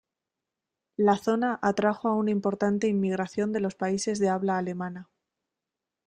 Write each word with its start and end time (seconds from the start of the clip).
La 0.97 1.15
zona 1.15 1.59
atrajo 1.61 2.07
a 2.07 2.15
una 2.15 2.31
importante 2.31 2.87
inmigración 2.87 3.51
de 3.53 3.59
los 3.59 3.75
países 3.75 4.17
de 4.17 4.29
habla 4.29 4.57
alemana. 4.57 5.11